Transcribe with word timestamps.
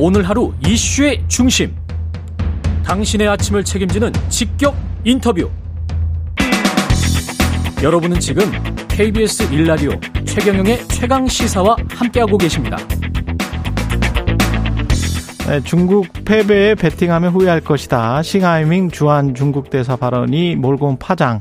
오늘 0.00 0.28
하루 0.28 0.54
이슈의 0.64 1.24
중심. 1.26 1.74
당신의 2.84 3.26
아침을 3.26 3.64
책임지는 3.64 4.12
직격 4.28 4.76
인터뷰. 5.02 5.50
여러분은 7.82 8.20
지금 8.20 8.44
KBS 8.86 9.52
일라디오 9.52 9.90
최경영의 10.24 10.86
최강 10.86 11.26
시사와 11.26 11.74
함께하고 11.90 12.38
계십니다. 12.38 12.76
네, 15.48 15.60
중국 15.64 16.06
패배에 16.24 16.76
베팅하면 16.76 17.32
후회할 17.32 17.60
것이다. 17.62 18.22
싱하이밍 18.22 18.92
주한 18.92 19.34
중국 19.34 19.68
대사 19.68 19.96
발언이 19.96 20.54
몰고 20.54 20.86
온 20.86 20.98
파장 21.00 21.40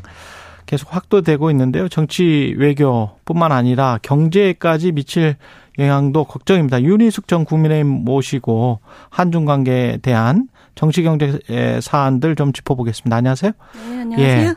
계속 0.65 0.95
확도되고 0.95 1.51
있는데요. 1.51 1.89
정치 1.89 2.55
외교뿐만 2.57 3.51
아니라 3.51 3.99
경제까지 4.01 4.93
미칠 4.93 5.35
영향도 5.77 6.23
걱정입니다. 6.23 6.81
윤희숙 6.81 7.27
전 7.27 7.45
국민의힘 7.45 7.87
모시고 7.87 8.79
한중 9.09 9.45
관계에 9.45 9.97
대한 9.97 10.49
정치 10.75 11.03
경제 11.03 11.39
사안들 11.81 12.35
좀 12.35 12.53
짚어보겠습니다. 12.53 13.15
안녕하세요. 13.15 13.51
네, 13.89 13.99
안녕하세요. 13.99 14.47
예. 14.49 14.55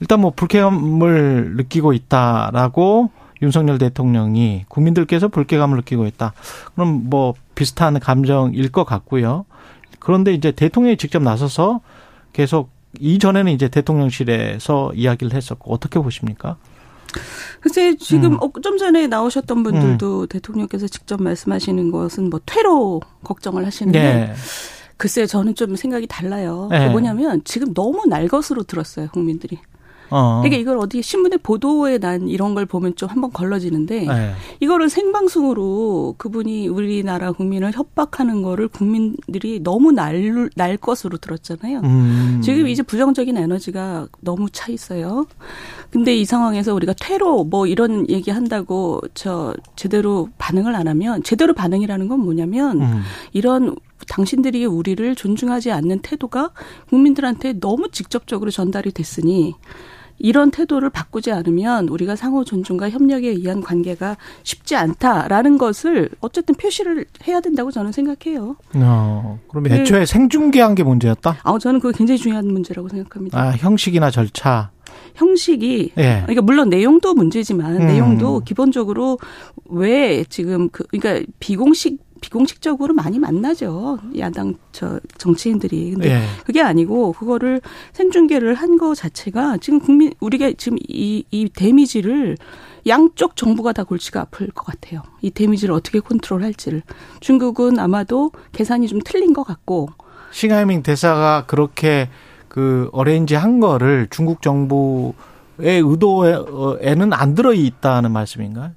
일단 0.00 0.20
뭐 0.20 0.32
불쾌감을 0.34 1.54
느끼고 1.56 1.92
있다라고 1.92 3.10
윤석열 3.42 3.78
대통령이 3.78 4.64
국민들께서 4.68 5.28
불쾌감을 5.28 5.76
느끼고 5.78 6.06
있다. 6.06 6.32
그럼 6.74 7.08
뭐 7.10 7.34
비슷한 7.54 7.98
감정일 7.98 8.70
것 8.70 8.84
같고요. 8.84 9.44
그런데 9.98 10.32
이제 10.34 10.52
대통령이 10.52 10.96
직접 10.96 11.22
나서서 11.22 11.80
계속 12.32 12.70
이전에는 12.98 13.52
이제 13.52 13.68
대통령실에서 13.68 14.92
이야기를 14.94 15.34
했었고 15.34 15.72
어떻게 15.72 15.98
보십니까? 16.00 16.56
글쎄 17.60 17.96
지금 17.96 18.34
음. 18.34 18.38
어, 18.42 18.50
좀 18.62 18.78
전에 18.78 19.06
나오셨던 19.06 19.62
분들도 19.62 20.20
음. 20.22 20.26
대통령께서 20.28 20.86
직접 20.88 21.22
말씀하시는 21.22 21.90
것은 21.90 22.30
뭐 22.30 22.40
퇴로 22.44 23.00
걱정을 23.24 23.66
하시는데 23.66 24.00
네. 24.00 24.34
글쎄 24.96 25.26
저는 25.26 25.54
좀 25.54 25.76
생각이 25.76 26.06
달라요. 26.06 26.68
네. 26.70 26.88
뭐냐면 26.88 27.42
지금 27.44 27.72
너무 27.74 28.06
날 28.06 28.28
것으로 28.28 28.64
들었어요 28.64 29.08
국민들이. 29.12 29.58
어. 30.10 30.40
그러니까 30.42 30.60
이걸 30.60 30.78
어디 30.78 31.02
신문에 31.02 31.36
보도에 31.38 31.98
난 31.98 32.28
이런 32.28 32.54
걸 32.54 32.66
보면 32.66 32.96
좀 32.96 33.08
한번 33.08 33.30
걸러지는데 33.32 34.06
네. 34.06 34.32
이거를 34.60 34.88
생방송으로 34.88 36.14
그분이 36.18 36.68
우리나라 36.68 37.32
국민을 37.32 37.72
협박하는 37.72 38.42
거를 38.42 38.68
국민들이 38.68 39.60
너무 39.62 39.92
날, 39.92 40.50
날 40.54 40.76
것으로 40.76 41.18
들었잖아요. 41.18 41.80
음. 41.84 42.40
지금 42.42 42.68
이제 42.68 42.82
부정적인 42.82 43.36
에너지가 43.36 44.08
너무 44.20 44.48
차 44.50 44.70
있어요. 44.72 45.26
근데 45.90 46.16
이 46.16 46.24
상황에서 46.24 46.74
우리가 46.74 46.94
퇴로 47.00 47.44
뭐 47.44 47.66
이런 47.66 48.08
얘기 48.10 48.30
한다고 48.30 49.00
저 49.14 49.54
제대로 49.76 50.28
반응을 50.38 50.74
안 50.74 50.88
하면 50.88 51.22
제대로 51.22 51.54
반응이라는 51.54 52.08
건 52.08 52.20
뭐냐면 52.20 52.82
음. 52.82 53.02
이런 53.32 53.76
당신들이 54.08 54.64
우리를 54.64 55.14
존중하지 55.14 55.70
않는 55.72 56.00
태도가 56.00 56.52
국민들한테 56.88 57.54
너무 57.54 57.90
직접적으로 57.90 58.50
전달이 58.50 58.92
됐으니 58.92 59.54
이런 60.18 60.50
태도를 60.50 60.90
바꾸지 60.90 61.32
않으면 61.32 61.88
우리가 61.88 62.16
상호 62.16 62.44
존중과 62.44 62.90
협력에 62.90 63.28
의한 63.28 63.60
관계가 63.60 64.16
쉽지 64.42 64.76
않다라는 64.76 65.58
것을 65.58 66.10
어쨌든 66.20 66.54
표시를 66.54 67.06
해야 67.26 67.40
된다고 67.40 67.70
저는 67.70 67.92
생각해요. 67.92 68.56
어, 68.74 69.38
그러면 69.48 69.72
네. 69.72 69.80
애초에 69.80 70.00
네. 70.00 70.06
생중계한 70.06 70.74
게 70.74 70.82
문제였다? 70.82 71.38
아, 71.42 71.58
저는 71.58 71.80
그거 71.80 71.96
굉장히 71.96 72.18
중요한 72.18 72.46
문제라고 72.46 72.88
생각합니다. 72.88 73.40
아, 73.40 73.50
형식이나 73.52 74.10
절차. 74.10 74.70
형식이 75.14 75.92
예. 75.98 76.22
그러니까 76.22 76.42
물론 76.42 76.68
내용도 76.68 77.12
문제지만 77.14 77.76
음. 77.82 77.86
내용도 77.86 78.40
기본적으로 78.40 79.18
왜 79.66 80.24
지금 80.24 80.68
그 80.70 80.84
그러니까 80.84 81.26
비공식 81.40 81.98
비공식적으로 82.20 82.94
많이 82.94 83.18
만나죠. 83.18 83.98
야당 84.18 84.54
저 84.72 85.00
정치인들이. 85.18 85.92
근데 85.92 86.10
예. 86.10 86.22
그게 86.44 86.60
아니고 86.62 87.12
그거를 87.12 87.60
생중계를 87.92 88.54
한 88.54 88.78
거 88.78 88.94
자체가 88.94 89.56
지금 89.58 89.80
국민 89.80 90.12
우리가 90.20 90.52
지금 90.58 90.78
이 90.88 91.24
이 91.30 91.48
데미지를 91.48 92.36
양쪽 92.86 93.34
정부가 93.36 93.72
다 93.72 93.82
골치가 93.84 94.20
아플 94.20 94.48
것 94.48 94.64
같아요. 94.64 95.02
이 95.20 95.30
데미지를 95.30 95.74
어떻게 95.74 96.00
컨트롤할지를. 96.00 96.82
중국은 97.20 97.78
아마도 97.78 98.30
계산이 98.52 98.86
좀 98.88 99.00
틀린 99.04 99.32
것 99.32 99.42
같고. 99.42 99.88
싱하이밍 100.30 100.82
대사가 100.82 101.44
그렇게 101.46 102.08
그 102.48 102.88
arrange 102.92 103.34
한 103.34 103.60
거를 103.60 104.06
중국 104.10 104.40
정부의 104.42 105.14
의도에는 105.58 107.12
안 107.12 107.34
들어 107.34 107.52
있다는 107.52 108.10
말씀인가요? 108.12 108.70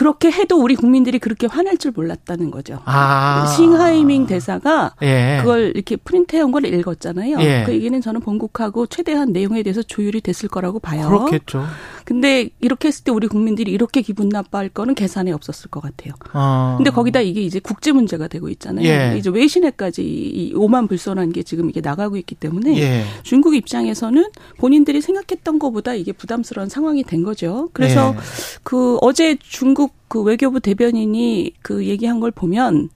그렇게 0.00 0.30
해도 0.30 0.56
우리 0.56 0.76
국민들이 0.76 1.18
그렇게 1.18 1.46
화낼 1.46 1.76
줄 1.76 1.92
몰랐다는 1.94 2.50
거죠. 2.50 2.80
아. 2.86 3.44
싱하이밍 3.54 4.26
대사가 4.26 4.94
예. 5.02 5.40
그걸 5.42 5.72
이렇게 5.74 5.96
프린트해온 5.96 6.52
걸 6.52 6.64
읽었잖아요. 6.64 7.36
예. 7.40 7.64
그 7.66 7.74
얘기는 7.74 8.00
저는 8.00 8.22
본국하고 8.22 8.86
최대한 8.86 9.34
내용에 9.34 9.62
대해서 9.62 9.82
조율이 9.82 10.22
됐을 10.22 10.48
거라고 10.48 10.78
봐요. 10.78 11.06
그렇겠죠. 11.06 11.66
근데 12.06 12.48
이렇게 12.60 12.88
했을 12.88 13.04
때 13.04 13.12
우리 13.12 13.28
국민들이 13.28 13.72
이렇게 13.72 14.00
기분 14.00 14.30
나빠할 14.30 14.70
거는 14.70 14.94
계산에 14.94 15.32
없었을 15.32 15.68
것 15.68 15.82
같아요. 15.82 16.14
아. 16.32 16.76
근데 16.78 16.88
거기다 16.88 17.20
이게 17.20 17.42
이제 17.42 17.60
국제 17.60 17.92
문제가 17.92 18.26
되고 18.26 18.48
있잖아요. 18.48 18.88
예. 18.88 19.18
이제 19.18 19.28
외신에까지 19.28 20.02
이 20.02 20.54
오만불손한 20.56 21.32
게 21.32 21.42
지금 21.42 21.68
이게 21.68 21.82
나가고 21.82 22.16
있기 22.16 22.36
때문에 22.36 22.80
예. 22.80 23.04
중국 23.22 23.54
입장에서는 23.54 24.30
본인들이 24.56 25.02
생각했던 25.02 25.58
것보다 25.58 25.92
이게 25.92 26.12
부담스러운 26.12 26.70
상황이 26.70 27.04
된 27.04 27.22
거죠. 27.22 27.68
그래서 27.74 28.14
예. 28.16 28.20
그 28.62 28.96
어제 29.02 29.36
중국 29.42 29.89
그 30.08 30.22
외교부 30.22 30.60
대변인이 30.60 31.54
그 31.62 31.86
얘기한 31.86 32.20
걸 32.20 32.30
보면 32.30 32.90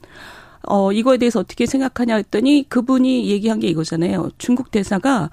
어, 0.67 0.93
이거에 0.93 1.19
대해서 1.19 1.41
어떻게 1.41 1.67
생각하냐 1.67 2.17
했더니 2.17 2.67
그분이 2.69 3.29
얘기한 3.29 3.61
게 3.61 3.69
이거잖아요. 3.69 4.31
중국 4.39 4.71
대사가 4.71 5.31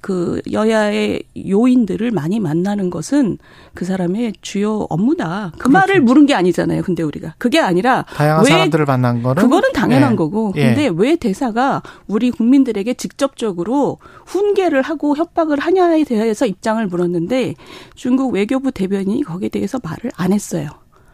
그 0.00 0.40
여야의 0.50 1.22
요인들을 1.48 2.10
많이 2.10 2.40
만나는 2.40 2.90
것은 2.90 3.38
그 3.74 3.84
사람의 3.84 4.34
주요 4.42 4.86
업무다. 4.90 5.52
그 5.52 5.68
그렇죠. 5.68 5.72
말을 5.72 6.00
물은 6.00 6.26
게 6.26 6.34
아니잖아요. 6.34 6.82
근데 6.82 7.02
우리가. 7.02 7.34
그게 7.38 7.58
아니라. 7.60 8.04
다양한 8.14 8.44
왜 8.44 8.50
사람들을 8.50 8.84
만난 8.84 9.22
거는. 9.22 9.42
그거는 9.42 9.72
당연한 9.72 10.12
예. 10.12 10.16
거고. 10.16 10.52
예. 10.56 10.66
근데 10.66 10.90
왜 10.94 11.16
대사가 11.16 11.82
우리 12.06 12.30
국민들에게 12.30 12.94
직접적으로 12.94 13.98
훈계를 14.26 14.82
하고 14.82 15.16
협박을 15.16 15.58
하냐에 15.58 16.04
대해서 16.04 16.46
입장을 16.46 16.84
물었는데 16.86 17.54
중국 17.94 18.32
외교부 18.32 18.72
대변인이 18.72 19.22
거기에 19.22 19.48
대해서 19.48 19.78
말을 19.82 20.10
안 20.16 20.32
했어요. 20.32 20.68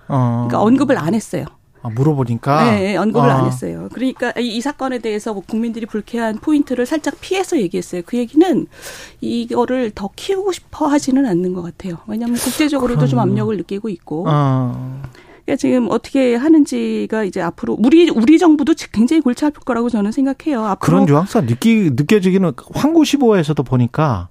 어. 0.09 0.47
그러니까 0.49 0.63
언급을 0.63 0.99
안 0.99 1.15
했어요. 1.15 1.45
아, 1.87 1.91
물어보니까 1.91 2.65
네, 2.65 2.81
네, 2.81 2.97
언급을 2.97 3.31
아. 3.31 3.39
안 3.39 3.47
했어요. 3.47 3.89
그러니까 3.93 4.33
이, 4.39 4.57
이 4.57 4.61
사건에 4.61 4.99
대해서 4.99 5.33
뭐 5.33 5.43
국민들이 5.47 5.87
불쾌한 5.87 6.39
포인트를 6.39 6.85
살짝 6.85 7.15
피해서 7.21 7.59
얘기했어요. 7.59 8.03
그 8.05 8.17
얘기는 8.17 8.67
이거를 9.21 9.93
더 9.95 10.11
키우고 10.15 10.53
싶어 10.53 10.87
하지는 10.87 11.27
않는 11.27 11.53
것 11.53 11.63
같아요. 11.63 11.99
왜냐하면 12.07 12.39
국제적으로도 12.39 12.97
그럼. 12.97 13.09
좀 13.09 13.19
압력을 13.21 13.57
느끼고 13.57 13.89
있고. 13.89 14.25
아. 14.29 15.03
그러니까 15.45 15.61
지금 15.61 15.87
어떻게 15.91 16.35
하는지가 16.35 17.23
이제 17.23 17.41
앞으로 17.41 17.77
우리 17.79 18.11
우리 18.11 18.37
정부도 18.37 18.75
굉장히 18.93 19.21
골치 19.23 19.45
아플 19.45 19.61
거라고 19.61 19.89
저는 19.89 20.11
생각해요. 20.11 20.65
앞으로 20.65 21.05
그런 21.05 21.07
뉘앙스가 21.07 21.47
느끼 21.47 21.91
느껴지기는 21.95 22.53
황구시보에서도 22.75 23.63
보니까 23.63 24.29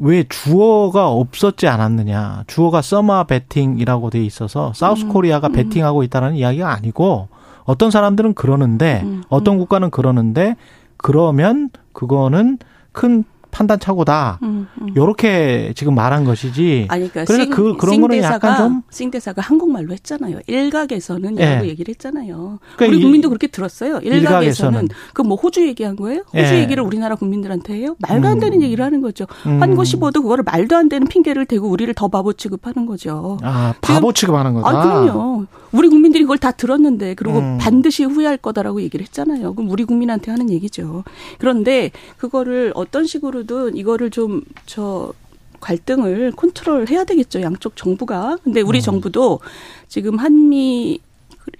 왜 0.00 0.24
주어가 0.28 1.08
없었지 1.08 1.68
않았느냐. 1.68 2.44
주어가 2.46 2.82
서마 2.82 3.24
베팅이라고 3.24 4.10
돼 4.10 4.24
있어서 4.24 4.72
사우스 4.74 5.04
음. 5.04 5.08
코리아가 5.08 5.48
음. 5.48 5.52
베팅하고 5.52 6.02
있다는 6.02 6.34
이야기가 6.34 6.72
아니고 6.72 7.28
어떤 7.64 7.90
사람들은 7.90 8.34
그러는데 8.34 9.02
음. 9.04 9.22
어떤 9.28 9.58
국가는 9.58 9.90
그러는데 9.90 10.56
그러면 10.96 11.70
그거는 11.92 12.58
큰 12.92 13.24
판단 13.56 13.80
착오다. 13.80 14.38
음, 14.42 14.68
음. 14.82 14.88
요렇게 14.94 15.72
지금 15.74 15.94
말한 15.94 16.24
것이지. 16.24 16.88
아니, 16.90 17.10
그러니까 17.10 17.24
그래서 17.24 17.50
그 17.50 17.74
그런 17.78 18.02
거는 18.02 18.18
약간 18.22 18.56
좀 18.58 18.82
싱대사가 18.90 19.40
한국말로 19.40 19.92
했잖아요. 19.94 20.40
일각에서는 20.46 21.38
예. 21.40 21.54
라고 21.54 21.66
얘기를 21.66 21.90
했잖아요. 21.94 22.58
그러니까 22.76 22.94
우리 22.94 23.02
국민도 23.02 23.30
그렇게 23.30 23.46
들었어요. 23.46 23.98
일각에서는 24.02 24.88
그 25.14 25.26
뭐 25.26 25.36
호주 25.36 25.66
얘기한 25.66 25.96
거예요? 25.96 26.22
호주 26.32 26.54
예. 26.54 26.60
얘기를 26.60 26.84
우리나라 26.84 27.16
국민들한테 27.16 27.74
해요? 27.74 27.96
말도 27.98 28.28
안 28.28 28.38
되는 28.38 28.58
음. 28.58 28.62
얘기를 28.62 28.84
하는 28.84 29.00
거죠. 29.00 29.26
음. 29.46 29.60
환고 29.60 29.82
15도 29.82 30.22
그거를 30.22 30.44
말도 30.44 30.76
안 30.76 30.88
되는 30.88 31.08
핑계를 31.08 31.46
대고 31.46 31.68
우리를 31.68 31.92
더 31.94 32.06
바보 32.06 32.32
취급하는 32.32 32.86
거죠. 32.86 33.38
아, 33.42 33.74
바보 33.80 34.12
취급하는 34.12 34.54
거다. 34.54 34.68
아, 34.68 34.82
그럼요. 34.82 35.46
우리 35.72 35.88
국민들이 35.88 36.22
그걸 36.22 36.38
다 36.38 36.52
들었는데 36.52 37.14
그리고 37.14 37.38
음. 37.38 37.58
반드시 37.60 38.04
후회할 38.04 38.36
거다라고 38.36 38.80
얘기를 38.82 39.04
했잖아요. 39.04 39.54
그럼 39.54 39.68
우리 39.70 39.84
국민한테 39.84 40.30
하는 40.30 40.48
얘기죠. 40.50 41.02
그런데 41.38 41.90
그거를 42.18 42.72
어떤 42.76 43.04
식으로 43.06 43.45
든 43.46 43.76
이거를 43.76 44.10
좀저 44.10 45.12
갈등을 45.60 46.32
컨트롤 46.32 46.88
해야 46.88 47.04
되겠죠. 47.04 47.42
양쪽 47.42 47.76
정부가. 47.76 48.38
근데 48.44 48.60
우리 48.60 48.78
음. 48.78 48.82
정부도 48.82 49.40
지금 49.88 50.18
한미 50.18 51.00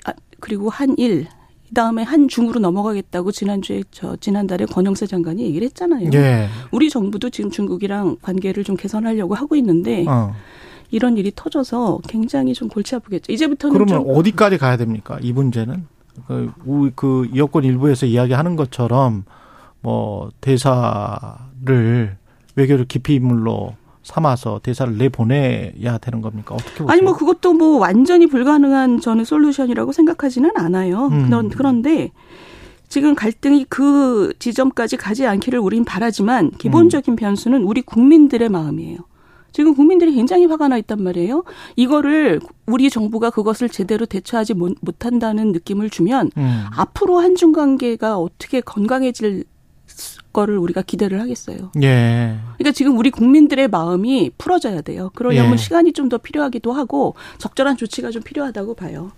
아, 0.04 0.12
그리고 0.40 0.68
한일 0.68 1.26
그다음에 1.68 2.02
한중으로 2.02 2.60
넘어가겠다고 2.60 3.32
지난주에 3.32 3.82
저 3.90 4.16
지난달에 4.16 4.66
권영세 4.66 5.06
장관이 5.06 5.42
얘기를 5.42 5.64
했잖아요. 5.66 6.10
예. 6.14 6.48
우리 6.70 6.90
정부도 6.90 7.30
지금 7.30 7.50
중국이랑 7.50 8.16
관계를 8.22 8.64
좀 8.64 8.76
개선하려고 8.76 9.34
하고 9.34 9.56
있는데 9.56 10.04
어. 10.06 10.34
이런 10.90 11.16
일이 11.16 11.32
터져서 11.34 12.00
굉장히 12.08 12.54
좀 12.54 12.68
골치 12.68 12.94
아프겠죠. 12.94 13.32
이제부터는 13.32 13.76
그러면 13.76 14.08
어디까지 14.08 14.58
가야 14.58 14.76
됩니까? 14.76 15.18
이 15.20 15.32
문제는? 15.32 15.86
그, 16.26 16.52
그 16.94 17.28
여권 17.36 17.64
일부에서 17.64 18.06
이야기하는 18.06 18.56
것처럼 18.56 19.24
뭐 19.86 20.30
대사를 20.40 22.16
외교를 22.56 22.86
기피 22.88 23.14
인물로 23.14 23.74
삼아서 24.02 24.58
대사를 24.60 24.98
내 24.98 25.08
보내야 25.08 25.98
되는 25.98 26.20
겁니까? 26.22 26.56
어떻게 26.56 26.78
보세요? 26.78 26.88
아니 26.88 27.02
뭐 27.02 27.14
그것도 27.14 27.52
뭐 27.52 27.78
완전히 27.78 28.26
불가능한 28.26 29.00
저는 29.00 29.24
솔루션이라고 29.24 29.92
생각하지는 29.92 30.50
않아요. 30.56 31.06
음. 31.06 31.26
그런 31.26 31.48
그런데 31.50 32.10
지금 32.88 33.14
갈등이 33.14 33.66
그 33.68 34.32
지점까지 34.40 34.96
가지 34.96 35.24
않기를 35.24 35.60
우린 35.60 35.84
바라지만 35.84 36.50
기본적인 36.58 37.14
음. 37.14 37.16
변수는 37.16 37.62
우리 37.62 37.82
국민들의 37.82 38.48
마음이에요. 38.48 38.98
지금 39.52 39.72
국민들이 39.72 40.12
굉장히 40.12 40.46
화가 40.46 40.66
나 40.66 40.78
있단 40.78 41.00
말이에요. 41.00 41.44
이거를 41.76 42.40
우리 42.66 42.90
정부가 42.90 43.30
그것을 43.30 43.68
제대로 43.68 44.04
대처하지 44.04 44.54
못한다는 44.54 45.52
느낌을 45.52 45.90
주면 45.90 46.32
음. 46.36 46.64
앞으로 46.76 47.20
한중 47.20 47.52
관계가 47.52 48.18
어떻게 48.18 48.60
건강해질 48.60 49.44
거를 50.32 50.58
우리가 50.58 50.82
기대를 50.82 51.20
하겠어요. 51.20 51.70
예. 51.82 52.36
그러니까 52.58 52.72
지금 52.72 52.98
우리 52.98 53.10
국민들의 53.10 53.68
마음이 53.68 54.30
풀어져야 54.36 54.82
돼요. 54.82 55.10
그러려면 55.14 55.52
예. 55.52 55.56
시간이 55.56 55.92
좀 55.92 56.06
더 56.08 56.18
필요하기도 56.18 56.72
하고 56.72 57.14
적절한 57.38 57.76
조치가 57.76 58.10
좀 58.12 58.22
필요하다고 58.22 58.74
봐요. 58.74 59.10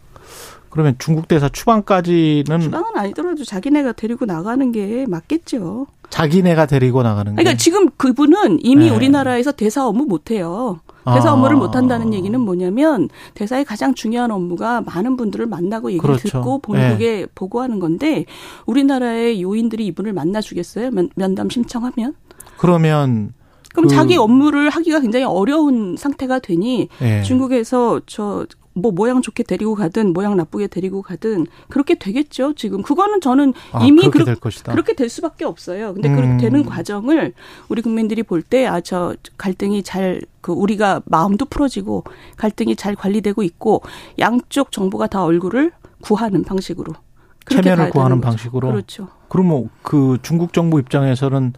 그러면 0.70 0.96
중국 0.98 1.28
대사 1.28 1.48
추방까지는 1.48 2.60
추방은 2.60 2.96
아니더라도 2.96 3.44
자기네가 3.44 3.92
데리고 3.92 4.26
나가는 4.26 4.70
게 4.72 5.06
맞겠죠. 5.08 5.86
자기네가 6.10 6.66
데리고 6.66 7.02
나가는 7.02 7.32
게. 7.32 7.42
그러니까 7.42 7.58
지금 7.58 7.90
그분은 7.96 8.58
이미 8.60 8.90
네. 8.90 8.96
우리나라에서 8.96 9.52
대사 9.52 9.86
업무 9.86 10.04
못 10.04 10.30
해요. 10.30 10.80
대사 11.14 11.30
아. 11.30 11.32
업무를 11.32 11.56
못 11.56 11.75
한다는 11.75 12.12
얘기는 12.12 12.38
뭐냐면 12.38 13.08
대사의 13.34 13.64
가장 13.64 13.94
중요한 13.94 14.30
업무가 14.30 14.82
많은 14.82 15.16
분들을 15.16 15.46
만나고 15.46 15.90
얘기를 15.90 16.06
그렇죠. 16.06 16.28
듣고 16.28 16.58
본국에 16.58 17.20
네. 17.20 17.26
보고하는 17.34 17.78
건데 17.78 18.26
우리나라의 18.66 19.42
요인들이 19.42 19.86
이분을 19.86 20.12
만나 20.12 20.40
주겠어요? 20.40 20.90
면담 21.14 21.48
신청하면? 21.48 22.14
그러면 22.58 23.32
그럼 23.72 23.88
그 23.88 23.94
자기 23.94 24.16
업무를 24.16 24.70
하기가 24.70 25.00
굉장히 25.00 25.25
어려운 25.25 25.96
상태가 25.96 26.40
되니 26.40 26.88
네. 27.00 27.22
중국에서 27.22 28.00
저 28.06 28.46
뭐 28.80 28.92
모양 28.92 29.22
좋게 29.22 29.42
데리고 29.42 29.75
가든 29.75 30.12
모양 30.12 30.36
나쁘게 30.36 30.69
데리고 30.69 31.02
가든 31.02 31.46
그렇게 31.69 31.94
되겠죠. 31.96 32.54
지금 32.54 32.82
그거는 32.82 33.20
저는 33.20 33.52
아, 33.72 33.84
이미 33.84 34.00
그렇게, 34.00 34.10
그렇, 34.19 34.25
될 34.25 34.36
것이다. 34.36 34.72
그렇게 34.72 34.94
될 34.94 35.08
수밖에 35.08 35.44
없어요. 35.44 35.94
근데 35.94 36.08
음. 36.08 36.16
그렇게 36.16 36.36
되는 36.38 36.64
과정을 36.64 37.32
우리 37.69 37.82
국민들이 37.82 38.22
볼 38.22 38.42
때 38.42 38.66
아 38.66 38.80
저 38.80 39.14
갈등이 39.36 39.82
잘 39.82 40.20
그 40.40 40.52
우리가 40.52 41.02
마음도 41.04 41.44
풀어지고 41.44 42.04
갈등이 42.36 42.76
잘 42.76 42.94
관리되고 42.94 43.42
있고 43.42 43.82
양쪽 44.19 44.72
정부가 44.72 45.08
다 45.08 45.25
얼굴을 45.25 45.72
구하는 46.00 46.42
방식으로 46.44 46.92
체면을 47.50 47.90
구하는 47.90 48.20
방식으로 48.20 48.70
그렇죠. 48.70 49.08
그러면 49.28 49.69
그 49.82 50.16
중국 50.22 50.52
정부 50.52 50.78
입장에서는 50.78 51.52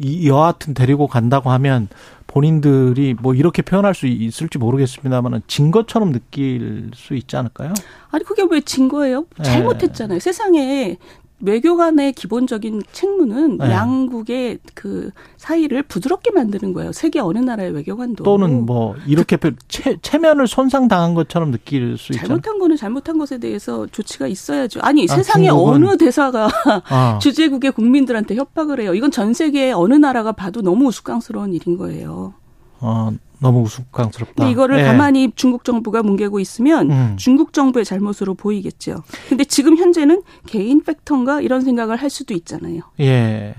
이 0.00 0.28
여하튼 0.28 0.74
데리고 0.74 1.06
간다고 1.06 1.50
하면 1.50 1.88
본인들이 2.34 3.14
뭐 3.20 3.32
이렇게 3.32 3.62
표현할 3.62 3.94
수 3.94 4.08
있을지 4.08 4.58
모르겠습니다만은 4.58 5.42
진 5.46 5.70
것처럼 5.70 6.10
느낄 6.12 6.90
수 6.92 7.14
있지 7.14 7.36
않을까요? 7.36 7.72
아니 8.10 8.24
그게 8.24 8.42
왜 8.50 8.60
진 8.60 8.88
거예요? 8.88 9.26
네. 9.38 9.44
잘못했잖아요. 9.44 10.18
네. 10.18 10.20
세상에 10.20 10.96
외교관의 11.44 12.12
기본적인 12.14 12.82
책무는 12.92 13.58
네. 13.58 13.70
양국의 13.70 14.58
그 14.74 15.10
사이를 15.36 15.82
부드럽게 15.82 16.30
만드는 16.30 16.72
거예요. 16.72 16.92
세계 16.92 17.20
어느 17.20 17.38
나라의 17.38 17.72
외교관도 17.72 18.24
또는 18.24 18.64
뭐 18.64 18.94
이렇게 19.06 19.36
그, 19.36 19.54
체, 19.68 19.96
체면을 20.00 20.46
손상당한 20.46 21.14
것처럼 21.14 21.50
느낄 21.50 21.98
수 21.98 22.12
있죠. 22.12 22.26
잘못한 22.26 22.58
거는 22.58 22.76
잘못한 22.76 23.18
것에 23.18 23.38
대해서 23.38 23.86
조치가 23.86 24.26
있어야죠. 24.26 24.80
아니 24.82 25.06
아, 25.08 25.14
세상에 25.14 25.48
중국은? 25.48 25.74
어느 25.74 25.96
대사가 25.96 26.48
아. 26.88 27.18
주재국의 27.22 27.72
국민들한테 27.72 28.36
협박을 28.36 28.80
해요. 28.80 28.94
이건 28.94 29.10
전 29.10 29.34
세계 29.34 29.72
어느 29.72 29.94
나라가 29.94 30.32
봐도 30.32 30.62
너무 30.62 30.86
우스꽝스러운 30.86 31.52
일인 31.52 31.76
거예요. 31.76 32.34
어, 32.80 33.10
너무 33.40 33.62
우스꽝스럽다. 33.62 34.48
이거를 34.48 34.80
예. 34.80 34.84
가만히 34.84 35.32
중국 35.34 35.64
정부가 35.64 36.02
뭉개고 36.02 36.40
있으면 36.40 36.90
음. 36.90 37.16
중국 37.18 37.52
정부의 37.52 37.84
잘못으로 37.84 38.34
보이겠죠. 38.34 39.02
근데 39.28 39.44
지금 39.44 39.76
현재는 39.76 40.22
개인 40.46 40.82
팩터인가 40.82 41.40
이런 41.40 41.60
생각을 41.60 41.96
할 41.96 42.10
수도 42.10 42.34
있잖아요. 42.34 42.82
예. 43.00 43.54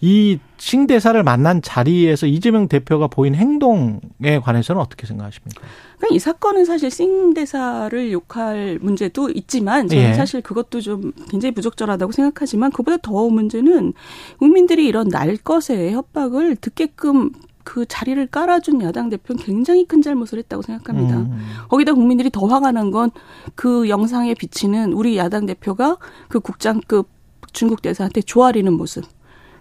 이 0.00 0.38
싱대사를 0.58 1.20
만난 1.22 1.62
자리에서 1.62 2.26
이재명 2.26 2.68
대표가 2.68 3.06
보인 3.06 3.34
행동에 3.34 4.38
관해서는 4.42 4.80
어떻게 4.80 5.06
생각하십니까? 5.06 5.62
그러니까 5.96 6.14
이 6.14 6.18
사건은 6.18 6.64
사실 6.64 6.90
싱대사를 6.90 8.12
욕할 8.12 8.78
문제도 8.80 9.30
있지만 9.30 9.88
저는 9.88 10.10
예. 10.10 10.14
사실 10.14 10.42
그것도 10.42 10.80
좀 10.80 11.12
굉장히 11.30 11.54
부적절하다고 11.54 12.12
생각하지만 12.12 12.70
그보다 12.70 12.98
더 12.98 13.28
문제는 13.28 13.94
국민들이 14.38 14.86
이런 14.86 15.08
날 15.08 15.36
것의 15.36 15.92
협박을 15.92 16.56
듣게끔 16.56 17.32
그 17.66 17.84
자리를 17.84 18.24
깔아준 18.28 18.80
야당 18.82 19.10
대표는 19.10 19.42
굉장히 19.42 19.86
큰 19.86 20.00
잘못을 20.00 20.38
했다고 20.38 20.62
생각합니다. 20.62 21.16
음. 21.18 21.36
거기다 21.68 21.94
국민들이 21.94 22.30
더 22.30 22.46
화가 22.46 22.70
난 22.72 22.92
건 22.92 23.10
그 23.56 23.88
영상에 23.88 24.34
비치는 24.34 24.92
우리 24.92 25.16
야당 25.16 25.46
대표가 25.46 25.96
그 26.28 26.38
국장급 26.38 27.08
중국 27.52 27.82
대사한테 27.82 28.22
조아리는 28.22 28.72
모습. 28.72 29.04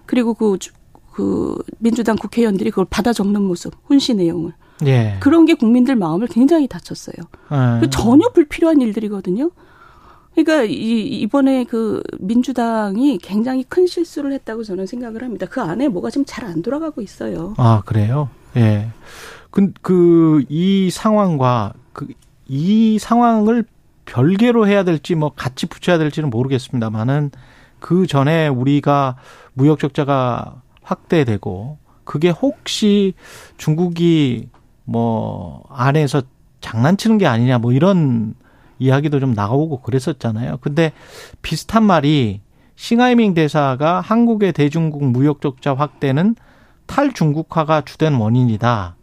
그리고 0.05 0.35
그, 0.35 0.57
그 1.13 1.57
민주당 1.79 2.15
국회의원들이 2.15 2.69
그걸 2.69 2.85
받아 2.87 3.11
적는 3.11 3.41
모습, 3.41 3.73
훈시 3.85 4.13
내용을. 4.13 4.53
예. 4.85 5.17
그런 5.19 5.45
게 5.45 5.55
국민들 5.55 5.95
마음을 5.95 6.27
굉장히 6.27 6.67
다쳤어요. 6.67 7.15
예. 7.81 7.89
전혀 7.89 8.29
불필요한 8.29 8.81
일들이거든요. 8.81 9.49
그러니까 10.35 10.63
이 10.63 11.07
이번에 11.21 11.63
그 11.63 12.03
민주당이 12.19 13.17
굉장히 13.19 13.63
큰 13.63 13.87
실수를 13.87 14.33
했다고 14.33 14.63
저는 14.63 14.85
생각을 14.85 15.23
합니다. 15.23 15.45
그 15.49 15.61
안에 15.61 15.87
뭐가 15.87 16.09
지금 16.09 16.25
잘 16.25 16.45
안 16.45 16.61
돌아가고 16.61 17.01
있어요. 17.01 17.53
아 17.57 17.81
그래요? 17.85 18.29
예. 18.57 18.89
그그이 19.51 20.89
상황과 20.91 21.73
그 21.93 22.07
이 22.47 22.99
상황을 22.99 23.65
별개로 24.05 24.67
해야 24.67 24.83
될지 24.83 25.15
뭐 25.15 25.31
같이 25.35 25.65
붙여야 25.65 25.97
될지는 25.97 26.29
모르겠습니다만은 26.29 27.31
그 27.79 28.05
전에 28.07 28.47
우리가 28.47 29.15
무역 29.53 29.79
적자가 29.79 30.61
확대되고 30.83 31.77
그게 32.03 32.29
혹시 32.29 33.13
중국이 33.57 34.49
뭐 34.83 35.63
안에서 35.69 36.21
장난치는 36.61 37.17
게 37.17 37.25
아니냐 37.25 37.57
뭐 37.57 37.71
이런 37.71 38.35
이야기도 38.79 39.19
좀 39.19 39.33
나오고 39.33 39.81
그랬었잖아요. 39.81 40.57
근데 40.61 40.91
비슷한 41.41 41.83
말이 41.83 42.41
싱하이밍 42.75 43.33
대사가 43.33 44.01
한국의 44.01 44.53
대중국 44.53 45.05
무역 45.05 45.41
적자 45.41 45.73
확대는 45.73 46.35
탈중국화가 46.85 47.81
주된 47.81 48.15
원인이다. 48.15 48.95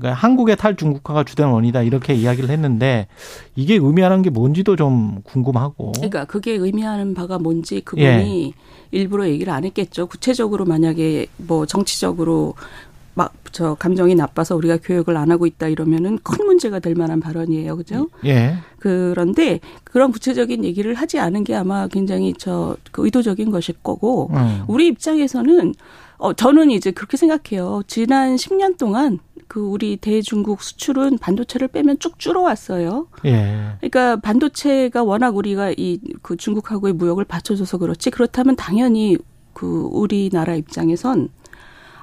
그러니까 0.00 0.18
한국의 0.18 0.56
탈중국화가 0.56 1.24
주된 1.24 1.48
원이다 1.48 1.82
이렇게 1.82 2.14
이야기를 2.14 2.48
했는데 2.48 3.06
이게 3.54 3.74
의미하는 3.74 4.22
게 4.22 4.30
뭔지도 4.30 4.74
좀 4.74 5.20
궁금하고. 5.24 5.92
그러니까 5.92 6.24
그게 6.24 6.52
의미하는 6.52 7.12
바가 7.14 7.38
뭔지 7.38 7.82
그분이 7.82 8.46
예. 8.46 8.52
일부러 8.92 9.28
얘기를 9.28 9.52
안 9.52 9.64
했겠죠. 9.64 10.06
구체적으로 10.06 10.64
만약에 10.64 11.26
뭐 11.36 11.66
정치적으로 11.66 12.54
막 13.14 13.32
저 13.52 13.74
감정이 13.74 14.14
나빠서 14.14 14.56
우리가 14.56 14.78
교육을 14.82 15.16
안 15.16 15.30
하고 15.30 15.46
있다 15.46 15.68
이러면은 15.68 16.18
큰 16.22 16.46
문제가 16.46 16.78
될 16.78 16.94
만한 16.94 17.20
발언이에요. 17.20 17.76
그죠? 17.76 18.08
예. 18.24 18.54
그런데 18.78 19.60
그런 19.84 20.12
구체적인 20.12 20.64
얘기를 20.64 20.94
하지 20.94 21.18
않은 21.18 21.44
게 21.44 21.54
아마 21.54 21.88
굉장히 21.88 22.32
저그 22.34 23.04
의도적인 23.04 23.50
것일 23.50 23.76
거고 23.82 24.30
음. 24.32 24.64
우리 24.68 24.86
입장에서는 24.86 25.74
어 26.18 26.32
저는 26.32 26.70
이제 26.70 26.90
그렇게 26.90 27.16
생각해요. 27.16 27.82
지난 27.86 28.36
10년 28.36 28.78
동안 28.78 29.18
그 29.48 29.60
우리 29.60 29.96
대중국 29.96 30.62
수출은 30.62 31.18
반도체를 31.18 31.68
빼면 31.68 31.98
쭉 31.98 32.18
줄어왔어요. 32.18 33.08
예. 33.24 33.72
그러니까 33.80 34.16
반도체가 34.16 35.02
워낙 35.02 35.36
우리가 35.36 35.72
이 35.76 35.98
그 36.22 36.36
중국하고의 36.36 36.94
무역을 36.94 37.24
받쳐줘서 37.24 37.78
그렇지 37.78 38.10
그렇다면 38.10 38.54
당연히 38.54 39.18
그 39.52 39.88
우리나라 39.90 40.54
입장에선 40.54 41.30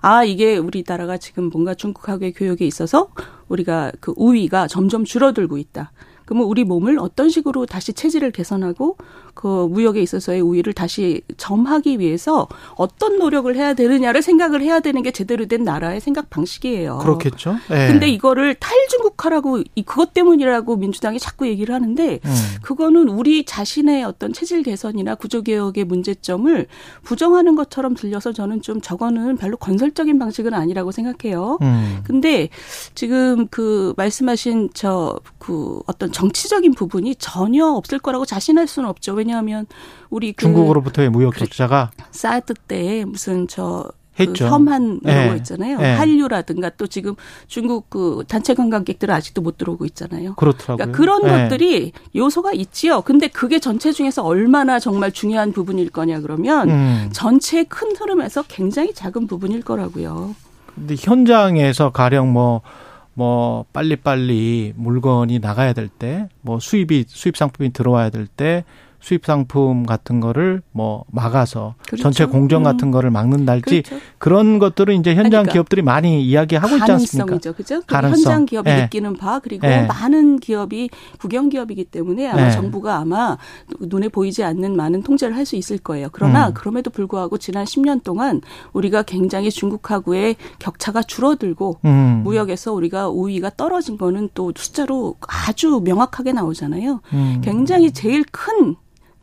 아 0.01 0.24
이게 0.24 0.58
우리나라가 0.58 1.18
지금 1.18 1.50
뭔가 1.50 1.74
중국하고의 1.74 2.34
교역에 2.34 2.66
있어서 2.66 3.10
우리가 3.48 3.92
그 4.00 4.13
우위가 4.16 4.68
점점 4.68 5.04
줄어들고 5.04 5.58
있다. 5.58 5.92
그러면 6.25 6.48
우리 6.48 6.66
몸을 6.66 7.00
어떤 7.00 7.30
식으로 7.30 7.66
다시 7.66 7.94
체질을 7.94 8.32
개선하고 8.32 8.98
그 9.38 9.67
무역에 9.70 10.01
있어서의 10.01 10.41
우위를 10.41 10.74
다시 10.74 11.22
점하기 11.38 12.00
위해서 12.00 12.48
어떤 12.74 13.20
노력을 13.20 13.56
해야 13.56 13.75
되느냐를 13.75 14.24
생각을 14.24 14.63
해야 14.63 14.79
되는 14.79 15.03
게 15.03 15.12
제대로 15.12 15.46
된 15.46 15.63
나라의 15.63 16.01
생각 16.01 16.32
방식이에요. 16.32 16.98
그렇겠죠. 16.98 17.58
네. 17.70 17.88
근데 17.88 18.10
이거를 18.10 18.56
탈중국화라고 18.56 19.62
그것 19.86 20.15
때문이라고 20.15 20.77
민주당이 20.77 21.20
자꾸 21.20 21.48
얘기를 21.48 21.75
하는데 21.75 22.20
음. 22.25 22.36
그거는 22.63 23.10
우리 23.10 23.46
자신의 23.46 24.03
어떤 24.06 24.34
체질 24.34 24.63
개선이나 24.63 25.13
구조 25.13 25.44
개혁의 25.44 25.86
문제점을 25.86 26.65
부정하는 27.03 27.56
것처럼 27.56 27.94
들려서 27.94 28.34
저는 28.34 28.63
좀 28.63 28.82
저거는 28.82 29.38
별로 29.38 29.56
건설적인 29.58 30.17
방식은 30.17 30.56
아니라고 30.56 30.91
생각해요. 30.91 31.60
음. 31.62 32.00
근데 32.03 32.50
지금 32.96 33.48
그 33.50 33.94
말씀하신 33.98 34.72
저 34.74 35.20
그 35.48 35.79
어떤 35.86 36.12
정치적인 36.12 36.74
부분이 36.74 37.15
전혀 37.15 37.65
없을 37.65 38.00
거라고 38.00 38.25
자신할 38.25 38.67
수는 38.67 38.89
없죠. 38.89 39.15
왜냐하면 39.27 39.65
우리 40.10 40.31
그 40.31 40.43
중국으로부터의 40.43 41.10
무역 41.10 41.38
적자가 41.38 41.91
사드 42.12 42.53
때 42.67 43.03
무슨 43.05 43.48
저 43.48 43.91
했죠. 44.17 44.46
그 44.46 44.50
혐한 44.50 45.00
이런 45.03 45.15
네. 45.15 45.29
거 45.29 45.36
있잖아요. 45.36 45.77
네. 45.77 45.93
한류라든가 45.93 46.72
또 46.72 46.88
지금 46.88 47.13
중국 47.48 47.89
그 47.89 48.24
단체 48.27 48.55
관광객들은 48.55 49.13
아직도 49.13 49.41
못 49.41 49.57
들어오고 49.57 49.86
있잖아요. 49.86 50.34
그렇더라고요. 50.36 50.77
그러니까 50.77 50.98
그런 50.98 51.24
네. 51.24 51.43
것들이 51.43 51.91
요소가 52.15 52.53
있지요. 52.53 53.01
근데 53.01 53.27
그게 53.27 53.60
전체 53.60 53.91
중에서 53.91 54.24
얼마나 54.24 54.79
정말 54.79 55.12
중요한 55.12 55.51
부분일 55.51 55.91
거냐 55.91 56.22
그러면 56.22 56.69
음. 56.69 57.10
전체 57.12 57.63
큰 57.65 57.96
흐름에서 57.96 58.43
굉장히 58.48 58.93
작은 58.93 59.27
부분일 59.27 59.62
거라고요. 59.62 60.36
근데 60.74 60.96
현장에서 60.98 61.91
가령 61.91 62.34
뭐뭐 62.34 63.65
빨리빨리 63.72 64.74
물건이 64.75 65.39
나가야 65.39 65.74
될 65.74 65.89
때, 65.89 66.27
뭐 66.41 66.60
수입이 66.60 67.05
수입 67.07 67.38
상품이 67.38 67.72
들어와야 67.74 68.10
될 68.10 68.25
때 68.27 68.63
수입 69.00 69.25
상품 69.25 69.86
같은 69.86 70.20
거를 70.20 70.62
뭐 70.72 71.04
막아서 71.12 71.75
그렇죠. 71.88 72.04
전체 72.04 72.25
공정 72.25 72.62
음. 72.62 72.63
같은 72.63 72.92
거를 72.92 73.10
막는달지 73.10 73.82
그렇죠. 73.82 74.04
그런 74.20 74.60
것들은 74.60 75.00
이제 75.00 75.16
현장 75.16 75.30
그러니까 75.44 75.54
기업들이 75.54 75.82
많이 75.82 76.24
이야기하고 76.24 76.77
있지 76.77 76.92
않습니까? 76.92 77.25
가능성이죠. 77.25 77.54
그죠? 77.54 77.82
가능성. 77.88 78.18
현장 78.18 78.46
기업이 78.46 78.70
네. 78.70 78.82
느끼는 78.84 79.18
바 79.18 79.39
그리고 79.39 79.66
네. 79.66 79.86
많은 79.88 80.39
기업이 80.39 80.89
국영 81.20 81.50
기업이기 81.50 81.86
때문에 81.86 82.27
아마 82.27 82.44
네. 82.48 82.51
정부가 82.51 82.98
아마 82.98 83.38
눈에 83.80 84.10
보이지 84.10 84.44
않는 84.44 84.75
많은 84.75 85.01
통제를 85.01 85.36
할 85.36 85.48
수 85.48 85.56
있을 85.56 85.77
거예요. 85.77 86.10
그러나 86.12 86.50
음. 86.50 86.54
그럼에도 86.54 86.92
불구하고 86.92 87.38
지난 87.38 87.63
10년 87.63 88.04
동안 88.04 88.42
우리가 88.74 89.04
굉장히 89.04 89.50
중국하고의 89.50 90.36
격차가 90.60 91.01
줄어들고 91.01 91.77
음. 91.86 92.22
무역에서 92.25 92.74
우리가 92.74 93.08
우위가 93.08 93.51
떨어진 93.56 93.98
거는 93.98 94.30
또 94.34 94.51
숫자로 94.56 95.16
아주 95.22 95.82
명확하게 95.84 96.34
나오잖아요. 96.34 97.00
음. 97.13 97.42
굉장히 97.44 97.92
제일 97.92 98.25
큰 98.30 98.75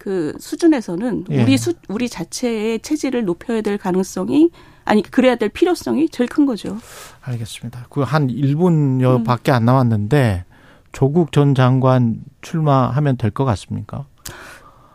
그 0.05 0.35
수준에서는 0.39 1.25
예. 1.31 1.43
우리 1.43 1.57
수 1.57 1.73
우리 1.89 2.11
자체의 2.11 2.81
체질을 2.81 3.25
높여야 3.25 3.63
될 3.63 3.79
가능성이 3.79 4.51
아니 4.85 5.01
그래야 5.03 5.35
될 5.37 5.49
필요성이 5.49 6.11
제일 6.11 6.29
큰 6.29 6.45
거죠. 6.45 6.77
알겠습니다. 7.23 7.87
그 7.89 8.03
한 8.03 8.29
1분여밖에 8.29 9.49
음. 9.49 9.55
안 9.55 9.65
남았는데 9.65 10.45
조국 10.93 11.33
전 11.33 11.55
장관 11.55 12.19
출마하면 12.43 13.17
될 13.17 13.31
것 13.31 13.47
같습니까? 13.47 14.05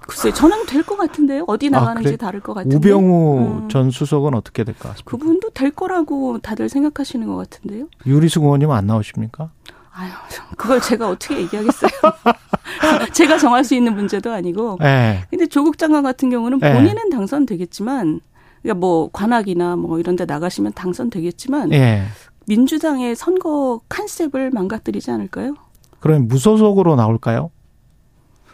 글쎄, 0.02 0.32
저는 0.32 0.68
될 0.68 0.84
것 0.84 0.96
같은데요. 0.96 1.44
어디 1.48 1.68
아, 1.68 1.72
나가는지 1.72 2.10
아, 2.10 2.12
그래? 2.12 2.18
다를 2.18 2.40
것 2.40 2.54
같은데. 2.54 2.76
우병우 2.78 3.64
음. 3.64 3.70
전 3.70 3.90
수석은 3.90 4.36
어떻게 4.36 4.64
될 4.64 4.76
것 4.76 4.90
같습니까? 4.90 5.10
그분도 5.10 5.50
될 5.52 5.72
거라고 5.72 6.38
다들 6.38 6.70
생각하시는 6.70 7.26
것 7.26 7.36
같은데요. 7.36 7.88
유리수 8.06 8.42
의원님은 8.42 8.76
안 8.76 8.86
나오십니까? 8.86 9.52
아유, 10.00 10.10
그걸 10.56 10.80
제가 10.80 11.10
어떻게 11.10 11.42
얘기하겠어요. 11.42 11.92
제가 13.14 13.38
정할 13.38 13.66
수 13.66 13.76
있는 13.76 13.94
문제도 13.94 14.32
아니고. 14.32 14.78
네. 14.80 15.26
근데 15.30 15.46
조국 15.46 15.78
장관 15.78 16.04
같은 16.04 16.30
경우는 16.30 16.60
네. 16.60 16.74
본인은 16.74 17.10
당선되겠지만, 17.10 18.22
그러니까 18.62 18.80
뭐 18.80 19.10
관악이나 19.12 19.76
뭐 19.76 20.00
이런 20.00 20.16
데 20.16 20.24
나가시면 20.24 20.72
당선되겠지만, 20.72 21.70
네. 21.70 22.06
민주당의 22.48 23.18
선거 23.18 23.82
컨셉을 23.90 24.52
망가뜨리지 24.52 25.12
않을까요? 25.12 25.56
그럼 26.00 26.30
무소속으로 26.30 26.96
나올까요? 26.96 27.52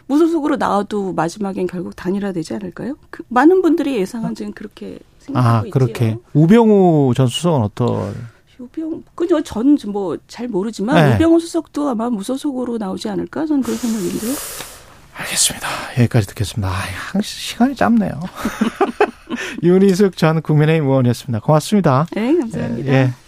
무소속으로 0.08 0.56
나와도 0.56 1.14
마지막엔 1.14 1.68
결국 1.68 1.96
단일화되지 1.96 2.56
않을까요? 2.56 2.96
그 3.12 3.22
많은 3.28 3.62
분들이 3.62 3.98
예상한 3.98 4.34
지금 4.34 4.52
그렇게 4.52 4.98
생각하고 5.20 5.68
아, 5.68 5.70
그렇게. 5.72 6.06
있지요. 6.10 6.22
우병우 6.34 7.14
전 7.16 7.28
수석은 7.28 7.62
어떤? 7.62 8.35
우병 8.60 9.04
그죠 9.16 9.42
전뭐 9.42 10.18
잘 10.28 10.48
모르지만 10.48 11.10
네. 11.10 11.16
우병우 11.16 11.40
수석도 11.40 11.90
아마 11.90 12.10
무소속으로 12.10 12.78
나오지 12.78 13.10
않을까 13.10 13.46
저는 13.46 13.64
그런 13.64 13.78
생각인데요. 13.78 14.34
알겠습니다. 15.14 15.68
여기까지 15.98 16.28
듣겠습니다. 16.28 16.70
아, 16.70 17.22
시간이 17.22 17.76
짧네요. 17.76 18.20
윤희숙 19.64 20.18
전 20.18 20.42
국민의힘 20.42 20.88
의원이었습니다. 20.88 21.40
고맙습니다. 21.40 22.06
네, 22.12 22.38
감사합니다. 22.38 22.92
예. 22.92 22.96
예. 22.96 23.25